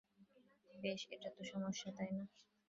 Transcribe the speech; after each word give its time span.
বেশ, 0.75 1.01
এটাই 1.13 1.33
তো 1.37 1.43
সমস্যা, 1.51 1.89
তাই 1.97 2.11
না? 2.17 2.23